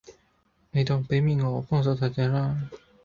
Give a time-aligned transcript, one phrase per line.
[0.71, 2.71] 你當俾面我，幫手睇睇啦